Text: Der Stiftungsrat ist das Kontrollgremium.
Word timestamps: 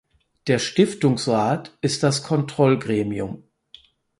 Der 0.47 0.57
Stiftungsrat 0.57 1.77
ist 1.81 2.01
das 2.01 2.23
Kontrollgremium. 2.23 3.43